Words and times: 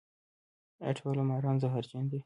ایا 0.83 0.91
ټول 0.99 1.17
ماران 1.29 1.55
زهرجن 1.63 2.03
دي؟ 2.09 2.19